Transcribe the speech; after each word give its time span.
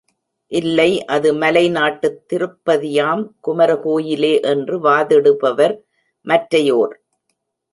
இல்லை 0.51 1.05
அது 1.05 1.33
மலைநாட்டுத் 1.33 2.17
திருப்பதியாம் 2.29 3.23
குமர 3.39 3.77
கோயிலே 3.77 4.39
என்று 4.39 4.79
வாதிடுபவர் 4.83 5.75
மற்றையோர். 6.27 6.95